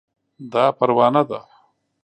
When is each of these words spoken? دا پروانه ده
دا 0.53 0.65
پروانه 0.77 1.21
ده 1.29 1.39